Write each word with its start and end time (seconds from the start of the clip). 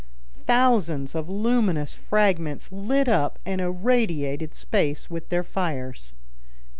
Thousands 0.47 1.13
of 1.13 1.29
luminous 1.29 1.93
fragments 1.93 2.71
lit 2.71 3.07
up 3.07 3.37
and 3.45 3.61
irradiated 3.61 4.55
space 4.55 5.11
with 5.11 5.29
their 5.29 5.43
fires. 5.43 6.13